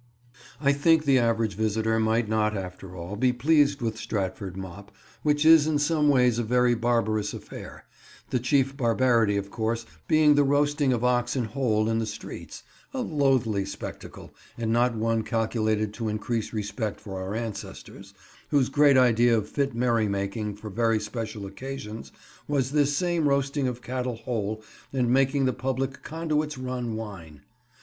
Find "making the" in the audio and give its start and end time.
25.11-25.53